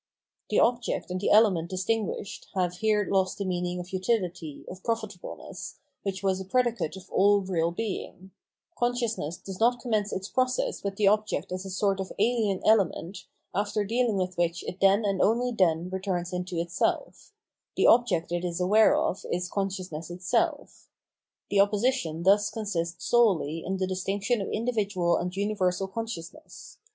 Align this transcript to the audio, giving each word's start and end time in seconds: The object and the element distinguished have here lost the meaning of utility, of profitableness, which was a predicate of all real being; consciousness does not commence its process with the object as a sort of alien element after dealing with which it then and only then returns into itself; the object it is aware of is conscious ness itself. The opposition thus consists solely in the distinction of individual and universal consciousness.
The 0.49 0.59
object 0.59 1.11
and 1.11 1.21
the 1.21 1.29
element 1.29 1.69
distinguished 1.69 2.47
have 2.55 2.77
here 2.77 3.07
lost 3.07 3.37
the 3.37 3.45
meaning 3.45 3.79
of 3.79 3.93
utility, 3.93 4.65
of 4.67 4.81
profitableness, 4.83 5.75
which 6.01 6.23
was 6.23 6.41
a 6.41 6.45
predicate 6.45 6.97
of 6.97 7.07
all 7.11 7.41
real 7.41 7.69
being; 7.69 8.31
consciousness 8.75 9.37
does 9.37 9.59
not 9.59 9.79
commence 9.79 10.11
its 10.11 10.27
process 10.27 10.83
with 10.83 10.95
the 10.95 11.07
object 11.07 11.51
as 11.51 11.67
a 11.67 11.69
sort 11.69 11.99
of 11.99 12.11
alien 12.17 12.63
element 12.65 13.27
after 13.53 13.85
dealing 13.85 14.17
with 14.17 14.39
which 14.39 14.63
it 14.63 14.79
then 14.81 15.05
and 15.05 15.21
only 15.21 15.51
then 15.51 15.87
returns 15.91 16.33
into 16.33 16.57
itself; 16.59 17.31
the 17.75 17.85
object 17.85 18.31
it 18.31 18.43
is 18.43 18.59
aware 18.59 18.95
of 18.95 19.23
is 19.31 19.51
conscious 19.51 19.91
ness 19.91 20.09
itself. 20.09 20.89
The 21.51 21.59
opposition 21.59 22.23
thus 22.23 22.49
consists 22.49 23.05
solely 23.05 23.63
in 23.63 23.77
the 23.77 23.85
distinction 23.85 24.41
of 24.41 24.49
individual 24.49 25.17
and 25.17 25.35
universal 25.37 25.87
consciousness. 25.87 26.79